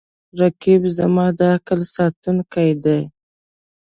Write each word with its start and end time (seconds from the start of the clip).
رقیب 0.39 0.81
زما 0.97 1.25
د 1.37 1.39
عقل 1.55 1.79
ساتونکی 1.95 2.69
دی 2.83 2.99